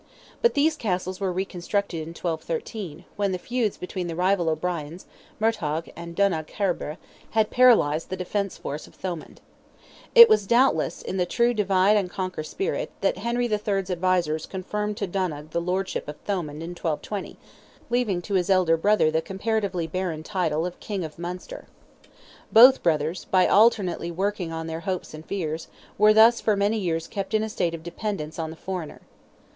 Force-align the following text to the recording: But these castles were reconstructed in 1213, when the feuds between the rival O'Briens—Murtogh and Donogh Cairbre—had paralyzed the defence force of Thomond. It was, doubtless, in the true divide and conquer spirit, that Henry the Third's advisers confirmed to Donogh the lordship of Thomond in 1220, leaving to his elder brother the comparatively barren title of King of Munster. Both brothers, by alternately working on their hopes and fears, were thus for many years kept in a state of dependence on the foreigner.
But 0.41 0.55
these 0.55 0.75
castles 0.77 1.19
were 1.19 1.31
reconstructed 1.31 1.99
in 2.01 2.07
1213, 2.15 3.05
when 3.17 3.31
the 3.33 3.37
feuds 3.37 3.77
between 3.77 4.07
the 4.07 4.15
rival 4.15 4.49
O'Briens—Murtogh 4.49 5.89
and 5.95 6.15
Donogh 6.15 6.47
Cairbre—had 6.47 7.51
paralyzed 7.51 8.09
the 8.09 8.17
defence 8.17 8.57
force 8.57 8.87
of 8.87 8.95
Thomond. 8.95 9.41
It 10.15 10.27
was, 10.27 10.47
doubtless, 10.47 11.03
in 11.03 11.17
the 11.17 11.27
true 11.27 11.53
divide 11.53 11.97
and 11.97 12.09
conquer 12.09 12.41
spirit, 12.41 12.89
that 13.01 13.19
Henry 13.19 13.45
the 13.45 13.59
Third's 13.59 13.91
advisers 13.91 14.47
confirmed 14.47 14.97
to 14.97 15.05
Donogh 15.05 15.51
the 15.51 15.61
lordship 15.61 16.07
of 16.07 16.17
Thomond 16.25 16.63
in 16.63 16.71
1220, 16.71 17.37
leaving 17.91 18.23
to 18.23 18.33
his 18.33 18.49
elder 18.49 18.77
brother 18.77 19.11
the 19.11 19.21
comparatively 19.21 19.85
barren 19.85 20.23
title 20.23 20.65
of 20.65 20.79
King 20.79 21.03
of 21.05 21.19
Munster. 21.19 21.67
Both 22.51 22.81
brothers, 22.81 23.25
by 23.25 23.45
alternately 23.45 24.09
working 24.09 24.51
on 24.51 24.65
their 24.65 24.79
hopes 24.79 25.13
and 25.13 25.23
fears, 25.23 25.67
were 25.99 26.11
thus 26.11 26.41
for 26.41 26.55
many 26.55 26.79
years 26.79 27.07
kept 27.07 27.35
in 27.35 27.43
a 27.43 27.49
state 27.49 27.75
of 27.75 27.83
dependence 27.83 28.39
on 28.39 28.49
the 28.49 28.55
foreigner. 28.55 29.01